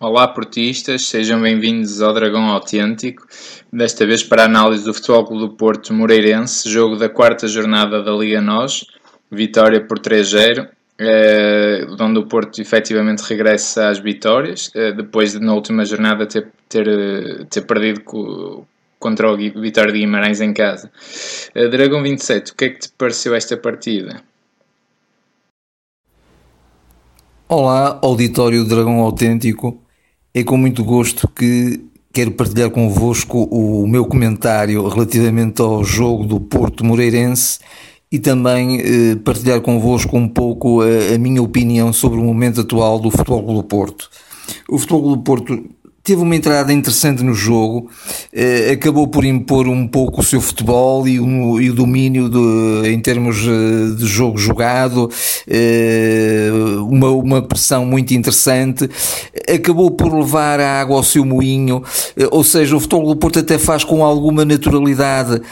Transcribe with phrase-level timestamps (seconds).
[0.00, 3.26] Olá portistas, sejam bem-vindos ao Dragão Autêntico,
[3.72, 8.00] desta vez para a análise do Futebol Clube do Porto Moreirense, jogo da quarta jornada
[8.00, 8.86] da Liga NOS,
[9.28, 10.68] vitória por 3-0,
[11.00, 16.46] eh, onde o Porto efetivamente regressa às vitórias, eh, depois de na última jornada ter,
[16.68, 18.02] ter, eh, ter perdido
[19.00, 20.92] contra o Vitória de Guimarães em casa.
[21.52, 24.22] Dragão 27, o que é que te pareceu esta partida?
[27.48, 29.87] Olá, auditório Dragão Autêntico.
[30.38, 31.80] É com muito gosto que
[32.12, 37.58] quero partilhar convosco o meu comentário relativamente ao jogo do Porto Moreirense
[38.10, 43.00] e também eh, partilhar convosco um pouco a, a, minha opinião sobre o momento atual
[43.00, 44.08] do Futebol do Porto.
[44.68, 45.60] O Futebol do Porto
[46.08, 47.90] teve uma entrada interessante no jogo,
[48.32, 52.88] eh, acabou por impor um pouco o seu futebol e o, e o domínio de,
[52.88, 55.10] em termos eh, de jogo jogado,
[55.46, 56.48] eh,
[56.80, 58.88] uma, uma pressão muito interessante,
[59.54, 61.82] acabou por levar a água ao seu moinho,
[62.30, 65.42] ou seja, o futebol do Porto até faz com alguma naturalidade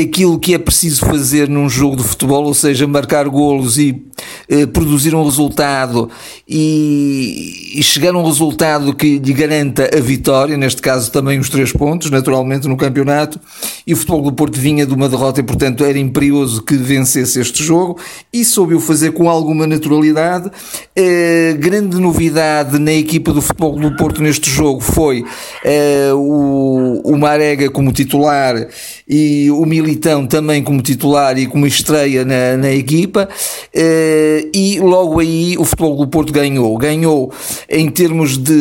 [0.00, 4.02] aquilo que é preciso fazer num jogo de futebol, ou seja, marcar golos e
[4.48, 6.10] eh, produzir um resultado
[6.48, 11.48] e, e, chegar a um resultado que lhe garanta a vitória, neste caso também os
[11.48, 13.40] três pontos, naturalmente, no campeonato.
[13.86, 17.40] E o futebol do Porto vinha de uma derrota e, portanto, era imperioso que vencesse
[17.40, 17.98] este jogo
[18.32, 20.50] e soube o fazer com alguma naturalidade.
[20.94, 25.24] Eh, grande novidade na equipa do futebol do Porto neste jogo foi
[25.64, 28.68] eh, o, o Marega como titular
[29.08, 33.26] e o Mil Militão também como titular e como estreia na, na equipa,
[33.74, 36.76] eh, e logo aí o Futebol do Porto ganhou.
[36.76, 37.32] Ganhou
[37.70, 38.54] em termos de,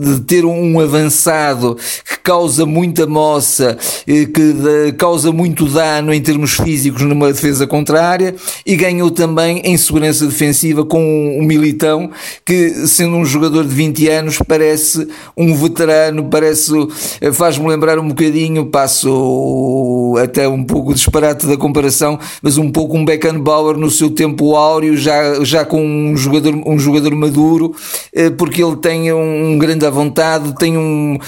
[0.00, 1.76] de ter um avançado
[2.24, 3.76] causa muita moça,
[4.08, 9.76] eh, que causa muito dano em termos físicos numa defesa contrária, e ganhou também em
[9.76, 12.10] segurança defensiva com o Militão,
[12.42, 15.06] que sendo um jogador de 20 anos parece
[15.36, 16.72] um veterano, parece,
[17.20, 22.96] eh, faz-me lembrar um bocadinho, passo até um pouco disparate da comparação, mas um pouco
[22.96, 27.74] um Beckenbauer no seu tempo áureo, já, já com um jogador, um jogador maduro,
[28.14, 31.18] eh, porque ele tem um grande à vontade, tem um,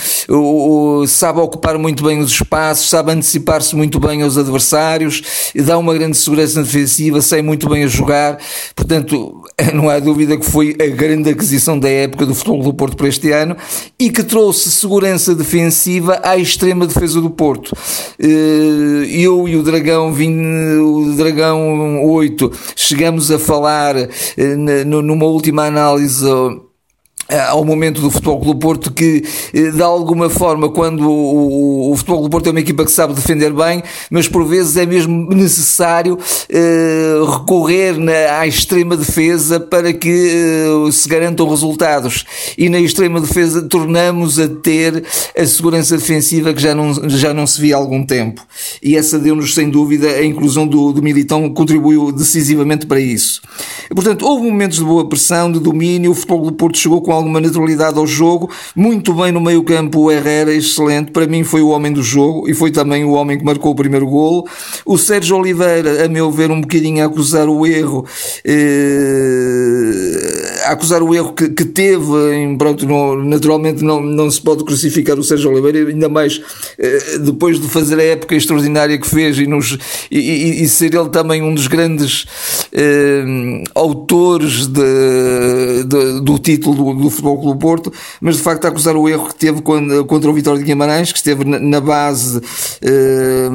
[1.06, 6.16] sabe ocupar muito bem os espaços, sabe antecipar-se muito bem aos adversários, dá uma grande
[6.16, 8.38] segurança defensiva, sai muito bem a jogar,
[8.74, 9.42] portanto,
[9.74, 13.08] não há dúvida que foi a grande aquisição da época do futebol do Porto para
[13.08, 13.56] este ano
[13.98, 17.72] e que trouxe segurança defensiva à extrema defesa do Porto.
[18.18, 26.26] Eh, eu e o Dragão, o Dragão 8, chegamos a falar eh, numa última análise
[27.48, 32.18] ao momento do Futebol Clube Porto que eh, de alguma forma quando o, o, Futebol
[32.20, 36.18] Clube Porto é uma equipa que sabe defender bem mas por vezes é mesmo necessário
[36.48, 42.24] eh, recorrer na, à extrema defesa para que eh, se garantam resultados.
[42.56, 45.04] E na extrema defesa tornamos a ter
[45.36, 48.46] a segurança defensiva que já não, já não se via há algum tempo.
[48.82, 53.42] E essa deu-nos sem dúvida a inclusão do, do Militão contribuiu decisivamente para isso.
[53.94, 57.40] Portanto houve momentos de boa pressão, de domínio o Futebol Clube Porto chegou com alguma
[57.40, 61.68] naturalidade ao jogo, muito bem no meio campo o Herrera, excelente, para mim foi o
[61.68, 64.46] homem do jogo e foi também o homem que marcou o primeiro golo.
[64.84, 68.06] O Sérgio Oliveira, a meu ver, um bocadinho a acusar o erro,
[68.44, 69.66] eh,
[70.66, 75.18] acusar o erro que, que teve, em, pronto, não, naturalmente não, não se pode crucificar
[75.18, 76.40] o Sérgio Oliveira, ainda mais
[76.78, 79.78] eh, depois de fazer a época extraordinária que fez e, nos,
[80.10, 82.26] e, e, ser ele também um dos grandes
[82.72, 88.96] eh, autores de, de, do título do, do Futebol Clube Porto, mas de facto acusar
[88.96, 92.40] o erro que teve contra o Vitória de Guimarães, que esteve na base
[92.82, 93.48] eh,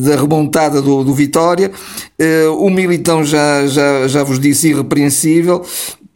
[0.00, 1.70] da remontada do, do Vitória.
[2.18, 5.64] Eh, o Militão já, já, já vos disse irrepreensível.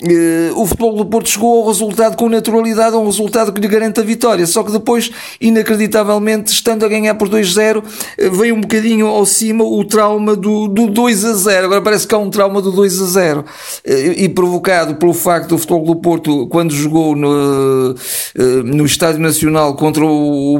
[0.02, 3.68] Uh, o futebol do Porto chegou ao resultado com naturalidade, a um resultado que lhe
[3.68, 4.44] garante a vitória.
[4.46, 9.62] Só que depois, inacreditavelmente, estando a ganhar por 2-0, uh, veio um bocadinho ao cima
[9.62, 11.66] o trauma do, do 2 a 0.
[11.66, 13.40] Agora parece que há um trauma do 2 a 0.
[13.40, 13.44] Uh,
[14.16, 17.94] e provocado pelo facto do futebol do Porto, quando jogou no,
[18.64, 20.58] no Estádio Nacional contra o, o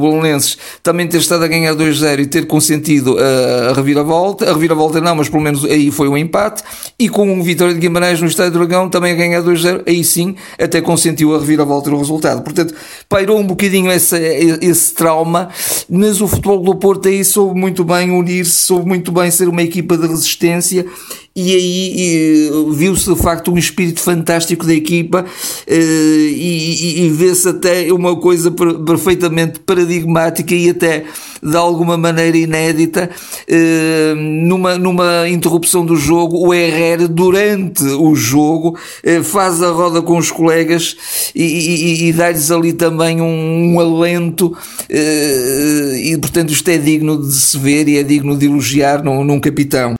[0.82, 4.48] também ter estado a ganhar 2-0 e ter consentido a, a reviravolta.
[4.48, 6.62] A reviravolta não, mas pelo menos aí foi um empate.
[6.98, 10.04] E com o Vitória de Guimarães no Estádio Dragão também a ganhar ganhar 2-0, aí
[10.04, 12.42] sim até consentiu a reviravolta no resultado.
[12.42, 12.74] Portanto,
[13.08, 14.16] pairou um bocadinho esse,
[14.60, 15.48] esse trauma,
[15.88, 19.62] mas o futebol do Porto aí soube muito bem unir-se, soube muito bem ser uma
[19.62, 20.86] equipa de resistência
[21.34, 25.24] e aí viu-se de facto um espírito fantástico da equipa
[25.66, 31.04] eh, e, e, e vê-se até uma coisa perfeitamente paradigmática e até
[31.42, 33.08] de alguma maneira inédita
[33.48, 40.02] eh, numa, numa interrupção do jogo o Herrera durante o jogo eh, faz a roda
[40.02, 40.96] com os colegas
[41.34, 44.54] e, e, e dá-lhes ali também um, um alento
[44.90, 49.40] e portanto isto é digno de se ver e é digno de elogiar num, num
[49.40, 49.94] capitão.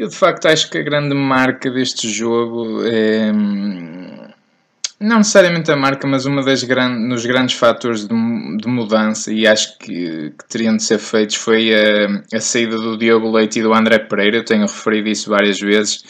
[0.00, 3.30] Eu de facto acho que a grande marca deste jogo é.
[4.98, 9.46] Não necessariamente a marca, mas uma das grandes, nos grandes fatores de, de mudança, e
[9.46, 13.62] acho que, que, teriam de ser feitos, foi a, a saída do Diogo Leite e
[13.62, 14.38] do André Pereira.
[14.38, 16.02] Eu tenho referido isso várias vezes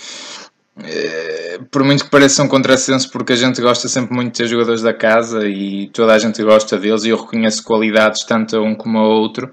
[1.70, 4.82] por muito que pareça um contrassenso, porque a gente gosta sempre muito de ter jogadores
[4.82, 8.74] da casa e toda a gente gosta deles, e eu reconheço qualidades tanto a um
[8.74, 9.50] como a outro.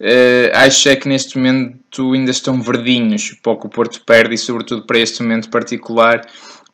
[0.00, 4.34] Uh, acho é que neste momento ainda estão verdinhos para o que o Porto perde,
[4.34, 6.22] e sobretudo para este momento particular,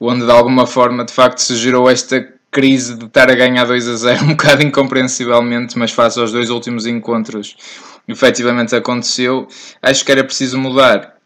[0.01, 3.89] onde de alguma forma de facto se gerou esta crise de estar a ganhar 2
[3.89, 7.57] a 0, um bocado incompreensivelmente, mas face aos dois últimos encontros,
[8.07, 9.47] efetivamente aconteceu.
[9.83, 11.18] Acho que era preciso mudar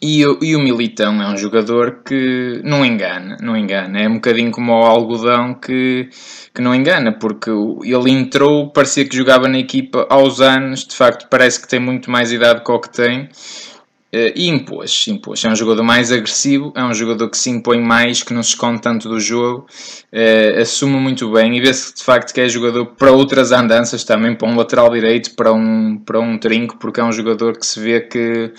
[0.00, 4.00] e, e, o Militão é um jogador que não engana, não engana.
[4.00, 6.10] É um bocadinho como o algodão que,
[6.54, 11.28] que não engana, porque ele entrou, parecia que jogava na equipa aos anos, de facto
[11.30, 13.28] parece que tem muito mais idade que o que tem,
[14.12, 15.44] e impôs, impôs.
[15.44, 18.50] É um jogador mais agressivo, é um jogador que se impõe mais, que não se
[18.50, 19.66] esconde tanto do jogo,
[20.12, 24.34] uh, assume muito bem e vê-se de facto que é jogador para outras andanças também,
[24.34, 27.80] para um lateral direito, para um, para um trinco, porque é um jogador que se
[27.80, 28.52] vê que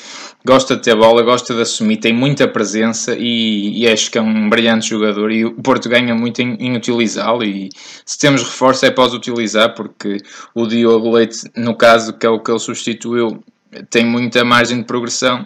[0.46, 4.22] gosta de ter bola, gosta de assumir, tem muita presença e, e acho que é
[4.22, 7.70] um brilhante jogador e o Porto ganha muito em, em utilizá-lo e
[8.06, 10.18] se temos reforço é os utilizar, porque
[10.54, 13.42] o Diogo Leite, no caso, que é o que ele substituiu,
[13.90, 15.46] tem muita margem de progressão,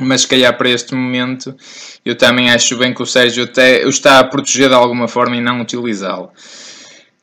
[0.00, 1.56] mas se calhar para este momento
[2.04, 5.40] eu também acho bem que o Sérgio até está a proteger de alguma forma e
[5.40, 6.30] não utilizá-lo.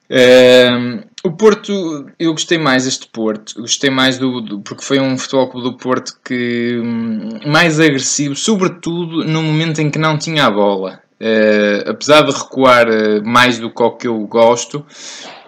[0.08, 5.18] Uh, o Porto, eu gostei mais deste Porto, gostei mais do, do, porque foi um
[5.18, 10.46] futebol clube do Porto que hum, mais agressivo, sobretudo no momento em que não tinha
[10.46, 11.02] a bola.
[11.20, 15.45] Uh, apesar de recuar uh, mais do que o que eu gosto, eh,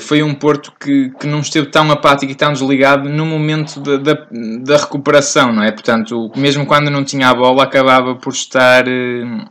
[0.00, 3.96] foi um Porto que, que não esteve tão apático e tão desligado no momento da,
[3.96, 4.26] da,
[4.62, 5.70] da, recuperação, não é?
[5.70, 9.44] Portanto, mesmo quando não tinha a bola, acabava por estar eh,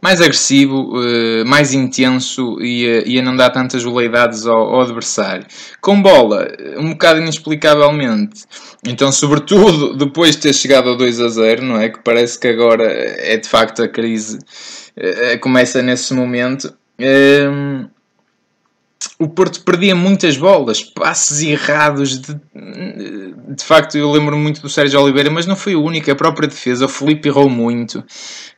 [0.00, 5.44] mais agressivo, eh, mais intenso e, a não dar tantas veleidades ao, ao, adversário.
[5.80, 6.46] Com bola,
[6.78, 8.44] um bocado inexplicavelmente.
[8.86, 11.88] Então, sobretudo depois de ter chegado ao 2 a 0, não é?
[11.88, 14.38] Que parece que agora é de facto a crise
[15.40, 16.72] começa nesse momento
[19.18, 22.18] o Porto perdia muitas bolas, passes errados.
[22.18, 22.40] De,
[23.52, 26.08] de facto, eu lembro muito do Sérgio Oliveira, mas não foi o único.
[26.08, 27.98] A própria defesa, o Felipe errou muito.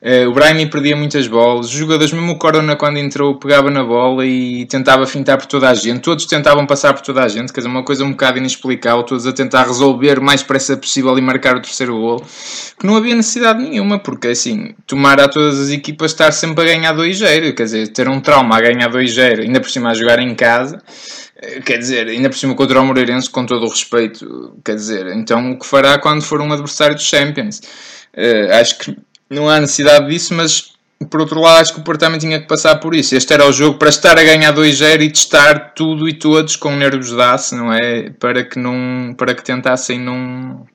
[0.02, 1.66] Uh, o Brahimi perdia muitas bolas.
[1.66, 5.70] Os jogadores, mesmo o Corona, quando entrou, pegava na bola e tentava fintar por toda
[5.70, 6.00] a gente.
[6.00, 9.02] Todos tentavam passar por toda a gente, quer dizer, uma coisa um bocado inexplicável.
[9.02, 12.22] Todos a tentar resolver o mais depressa possível e marcar o terceiro gol.
[12.78, 16.66] Que não havia necessidade nenhuma, porque assim, tomar a todas as equipas estar sempre a
[16.66, 17.54] ganhar 2-0.
[17.54, 20.82] Quer dizer, ter um trauma a ganhar 2-0, ainda por cima a jogar em casa
[21.64, 25.52] quer dizer, ainda por cima contra o Moreirense, com todo o respeito, quer dizer, então
[25.52, 27.60] o que fará quando for um adversário dos Champions?
[28.14, 28.96] Uh, acho que
[29.28, 30.72] não há necessidade disso, mas
[31.06, 33.16] por outro lado, acho que o Porto também tinha que passar por isso.
[33.16, 36.74] Este era o jogo para estar a ganhar 2-0 e testar tudo e todos com
[36.76, 38.10] nervos de aço, não é?
[38.10, 40.66] Para que, não, para que tentassem não,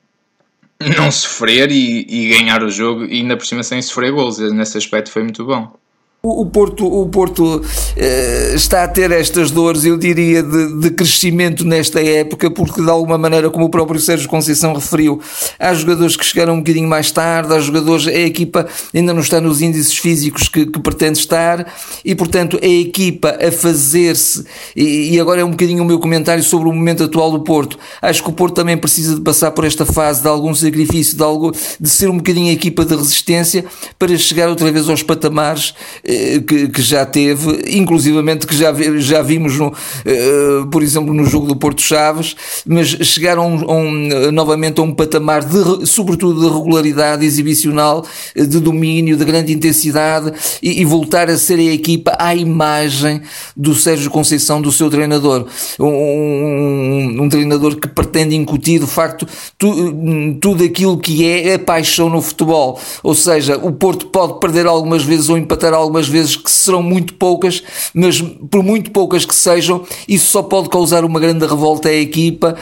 [0.96, 4.38] não sofrer e, e ganhar o jogo, e ainda por cima sem sofrer gols.
[4.38, 5.72] Nesse aspecto foi muito bom.
[6.20, 11.64] O Porto, o Porto uh, está a ter estas dores, eu diria, de, de, crescimento
[11.64, 15.20] nesta época, porque de alguma maneira, como o próprio Sérgio Conceição referiu,
[15.60, 19.40] há jogadores que chegaram um bocadinho mais tarde, há jogadores, a equipa ainda não está
[19.40, 21.72] nos índices físicos que, que pretende estar,
[22.04, 24.44] e portanto a equipa a fazer-se,
[24.74, 27.78] e, e, agora é um bocadinho o meu comentário sobre o momento atual do Porto.
[28.02, 31.22] Acho que o Porto também precisa de passar por esta fase de algum sacrifício, de,
[31.22, 33.64] algo, de ser um bocadinho a equipa de resistência
[33.96, 35.74] para chegar outra vez aos patamares
[36.07, 36.07] eh,
[36.46, 41.46] que, que, já teve, inclusivamente que já, já vimos, no, uh, por exemplo, no jogo
[41.46, 42.34] do Porto Chaves,
[42.66, 49.16] mas chegaram a um, novamente a um patamar, de, sobretudo de regularidade exibicional, de domínio,
[49.16, 53.20] de grande intensidade e, e voltar a ser a equipa à imagem
[53.56, 55.46] do Sérgio Conceição, do seu treinador.
[55.78, 59.26] Um, um, um treinador que pretende incutir, de facto,
[59.58, 59.92] tu,
[60.40, 62.80] tudo aquilo que é a paixão no futebol.
[63.02, 66.82] Ou seja, o Porto pode perder algumas vezes ou empatar algumas algumas vezes que serão
[66.82, 67.62] muito poucas,
[67.92, 72.56] mas por muito poucas que sejam, isso só pode causar uma grande revolta à equipa,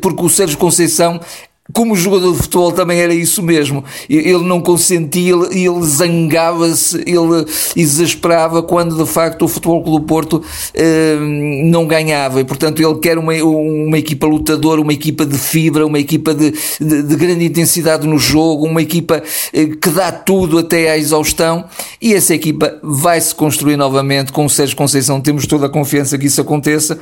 [0.00, 1.20] porque o Sérgio Conceição
[1.72, 3.82] como jogador de futebol também era isso mesmo.
[4.08, 10.42] Ele não consentia, ele, zangava-se, ele exasperava quando de facto o Futebol Clube do Porto
[10.74, 11.16] eh,
[11.64, 12.38] não ganhava.
[12.40, 16.52] E portanto ele quer uma, uma equipa lutadora, uma equipa de fibra, uma equipa de,
[16.78, 21.64] de, de grande intensidade no jogo, uma equipa eh, que dá tudo até à exaustão.
[22.00, 25.18] E essa equipa vai se construir novamente com o Sérgio Conceição.
[25.18, 27.00] Temos toda a confiança que isso aconteça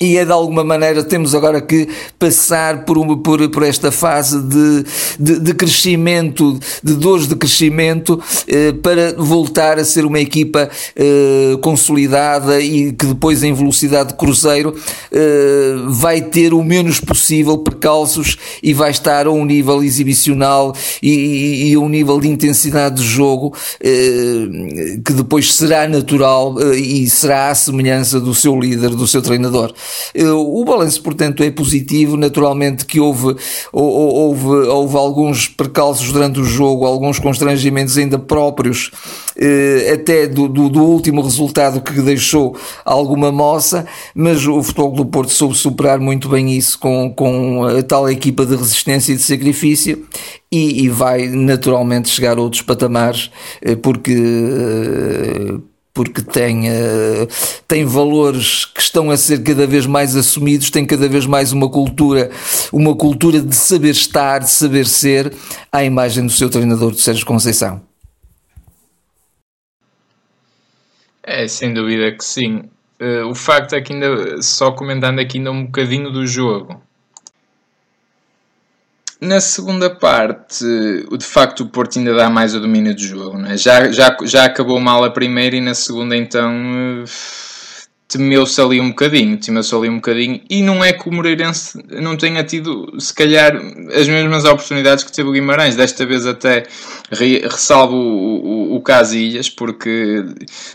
[0.00, 1.88] e é de alguma maneira temos agora que
[2.18, 4.84] passar por, uma, por, por esta fase de,
[5.18, 11.56] de, de, crescimento, de dores de crescimento, eh, para voltar a ser uma equipa eh,
[11.62, 14.74] consolidada e que depois em velocidade de cruzeiro
[15.10, 21.10] eh, vai ter o menos possível percalços e vai estar a um nível exibicional e,
[21.10, 26.76] e, e a um nível de intensidade de jogo eh, que depois será natural eh,
[26.76, 29.72] e será à semelhança do seu líder, do seu treinador.
[30.14, 32.16] Eh, o balanço, portanto, é positivo.
[32.16, 33.36] Naturalmente que houve,
[33.72, 38.90] houve, houve alguns percalços durante o jogo, alguns constrangimentos ainda próprios,
[39.36, 45.06] eh, até do, do, do último resultado que deixou alguma moça, mas o Futebol do
[45.06, 49.22] Porto soube superar muito bem isso com, com a tal equipa de resistência e de
[49.22, 50.06] sacrifício
[50.50, 54.14] e, e vai naturalmente chegar a outros patamares, eh, porque
[55.96, 57.26] porque tem, uh,
[57.66, 61.70] tem valores que estão a ser cada vez mais assumidos, tem cada vez mais uma
[61.70, 62.30] cultura,
[62.70, 65.32] uma cultura de saber estar, de saber ser,
[65.72, 67.80] à imagem do seu treinador, do Sérgio Conceição.
[71.22, 72.64] É, sem dúvida que sim.
[73.00, 76.78] Uh, o facto é que ainda, só comentando aqui ainda um bocadinho do jogo,
[79.26, 83.44] na segunda parte, de facto, o Porto ainda dá mais o domínio do jogo.
[83.46, 83.56] É?
[83.56, 86.52] Já, já, já acabou mal a primeira e na segunda, então,
[87.02, 87.04] eh,
[88.08, 92.16] temeu-se ali um bocadinho, temeu-se ali um bocadinho, e não é que o Moreirense não
[92.16, 93.60] tenha tido, se calhar,
[93.94, 96.64] as mesmas oportunidades que teve o Guimarães, desta vez até
[97.10, 100.24] ressalvo o, o, o Casilhas, porque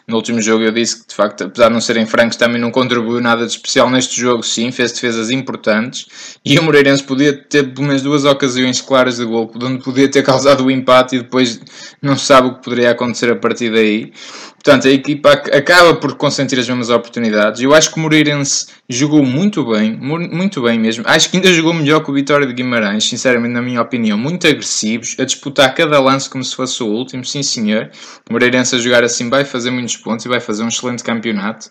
[0.06, 2.70] no último jogo eu disse que, de facto, apesar de não serem francos, também não
[2.70, 6.08] contribuiu nada de especial neste jogo, sim, fez defesas importantes,
[6.44, 10.22] e o Moreirense podia ter pelo menos duas ocasiões claras de gol, onde podia ter
[10.24, 11.62] causado o empate e depois
[12.02, 14.12] não se sabe o que poderia acontecer a partir daí.
[14.64, 17.21] Portanto, a equipa acaba por consentir as mesmas oportunidades.
[17.60, 21.04] Eu acho que o Moreirense jogou muito bem, muito bem mesmo.
[21.08, 24.18] Acho que ainda jogou melhor que o Vitória de Guimarães, sinceramente, na minha opinião.
[24.18, 27.90] Muito agressivos, a disputar cada lance como se fosse o último, sim senhor.
[28.30, 31.70] O Moreirense a jogar assim vai fazer muitos pontos e vai fazer um excelente campeonato.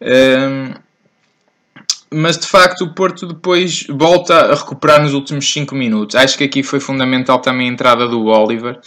[0.00, 0.74] Um,
[2.12, 6.14] mas de facto o Porto depois volta a recuperar nos últimos 5 minutos.
[6.14, 8.78] Acho que aqui foi fundamental também a entrada do Oliver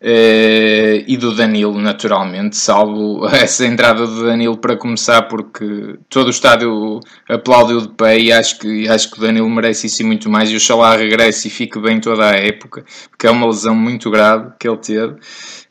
[0.00, 6.30] eh, e do Danilo, naturalmente, salvo essa entrada do Danilo para começar, porque todo o
[6.30, 10.28] estádio aplaudiu de pé e acho que, acho que o Danilo merece isso e muito
[10.28, 10.50] mais.
[10.50, 14.10] E o Xalá regresse e fique bem toda a época, porque é uma lesão muito
[14.10, 15.14] grave que ele teve.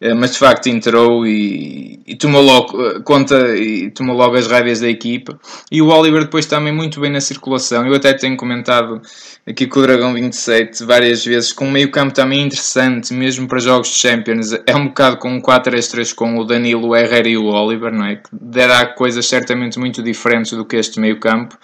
[0.03, 4.47] Eh, mas de facto entrou e, e, tomou logo eh, conta e tomou logo as
[4.47, 5.39] rédeas da equipa.
[5.71, 7.87] E o Oliver depois também muito bem na circulação.
[7.87, 9.01] Eu até tenho comentado
[9.47, 13.59] aqui com o Dragão 27 várias vezes, com um meio campo também interessante, mesmo para
[13.59, 14.51] jogos de Champions.
[14.67, 18.05] É um bocado com um 4-3-3 com o Danilo, o Herrera e o Oliver, não
[18.05, 18.17] é?
[18.17, 21.57] Que dará coisas certamente muito diferentes do que este meio campo.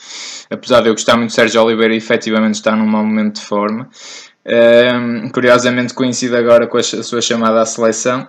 [0.50, 3.90] Apesar de eu gostar muito de Sérgio Oliveira efetivamente está num mau momento de forma.
[4.46, 8.28] Um, curiosamente coincide agora com a, sua chamada à seleção.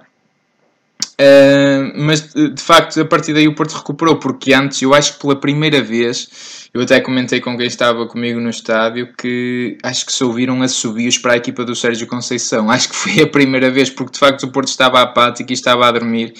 [1.20, 5.20] Uh, mas de facto a partir daí o Porto recuperou, porque antes eu acho que
[5.20, 10.12] pela primeira vez eu até comentei com quem estava comigo no estádio que acho que
[10.12, 12.70] se ouviram assobios para a equipa do Sérgio Conceição.
[12.70, 15.88] Acho que foi a primeira vez, porque de facto o Porto estava apático e estava
[15.88, 16.32] a dormir,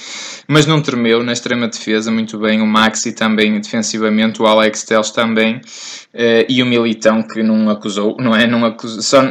[0.47, 2.61] mas não tremeu na extrema defesa, muito bem.
[2.61, 8.17] O Maxi também defensivamente, o Alex Teles também, uh, e o Militão que não acusou,
[8.21, 8.47] não é?
[8.47, 9.23] Não, acusou, só,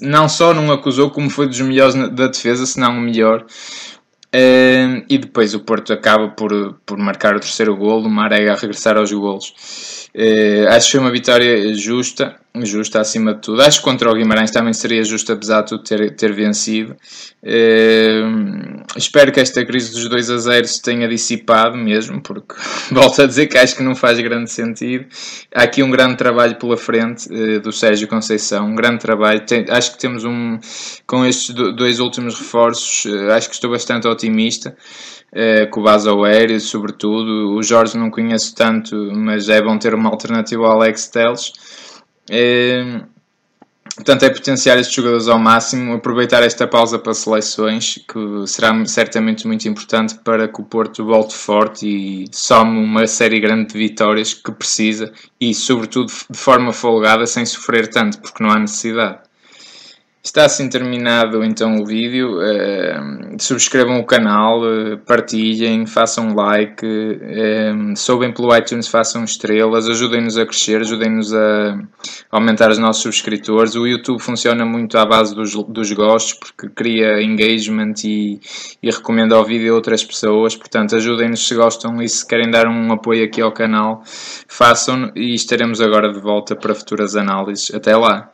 [0.00, 3.46] não só não acusou, como foi dos melhores da defesa, se não o melhor.
[4.34, 8.56] Uh, e depois o Porto acaba por, por marcar o terceiro golo, o Marega a
[8.56, 10.03] regressar aos golos.
[10.16, 13.60] Uh, acho que foi uma vitória justa, justa acima de tudo.
[13.60, 16.96] Acho que contra o Guimarães também seria justo, apesar de tudo, ter, ter vencido.
[17.42, 22.54] Uh, espero que esta crise dos 2 a 0 se tenha dissipado mesmo, porque
[22.92, 25.04] volto a dizer que acho que não faz grande sentido.
[25.52, 29.40] Há aqui um grande trabalho pela frente uh, do Sérgio Conceição, um grande trabalho.
[29.44, 30.60] Tem, acho que temos um,
[31.08, 34.76] com estes dois últimos reforços, acho que estou bastante otimista
[35.34, 37.54] uh, com o Basoer, sobretudo.
[37.54, 41.52] O Jorge não conheço tanto, mas é bom ter uma alternativa ao Alex Teles.
[42.30, 43.14] Uh,
[43.96, 49.46] Portanto, é potenciar estes jogadores ao máximo, aproveitar esta pausa para seleções, que será certamente
[49.46, 54.34] muito importante para que o Porto volte forte e some uma série grande de vitórias
[54.34, 59.20] que precisa e, sobretudo, de forma folgada, sem sofrer tanto, porque não há necessidade.
[60.24, 62.38] Está assim terminado então o vídeo.
[62.38, 70.38] Uh, subscrevam o canal, uh, partilhem, façam like, uh, soubem pelo iTunes, façam estrelas, ajudem-nos
[70.38, 71.78] a crescer, ajudem-nos a
[72.30, 73.74] aumentar os nossos subscritores.
[73.74, 78.40] O YouTube funciona muito à base dos, dos gostos, porque cria engagement e,
[78.82, 80.56] e recomenda o vídeo a outras pessoas.
[80.56, 84.02] Portanto, ajudem-nos se gostam e se querem dar um apoio aqui ao canal,
[84.48, 87.74] façam e estaremos agora de volta para futuras análises.
[87.74, 88.33] Até lá!